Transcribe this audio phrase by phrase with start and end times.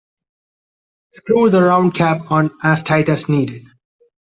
[1.11, 3.67] Screw the round cap on as tight as needed.